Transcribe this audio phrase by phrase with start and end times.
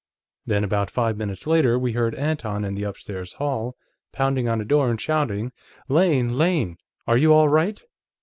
[0.47, 3.75] Then, about five minutes later, we heard Anton, in the upstairs hall,
[4.11, 5.51] pounding on a door, and shouting:
[5.89, 6.39] 'Lane!
[6.39, 6.77] Lane!
[7.05, 7.79] Are you all right?'